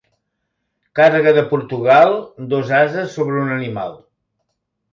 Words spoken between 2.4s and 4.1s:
dos ases sobre un animal.